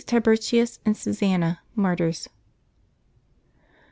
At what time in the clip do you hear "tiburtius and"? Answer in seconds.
0.03-0.97